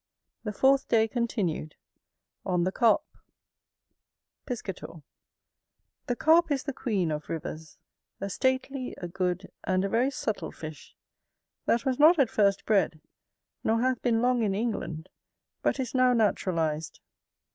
[0.43, 1.75] The fourth day continued
[2.43, 3.51] On the Carp Chapter IX
[4.47, 5.03] Piscator
[6.07, 7.77] The Carp is the queen of rivers;
[8.19, 10.95] a stately, a good, and a very subtil fish;
[11.67, 12.99] that was not at first bred,
[13.63, 15.07] nor hath been long in England,
[15.61, 16.99] but is now naturalised.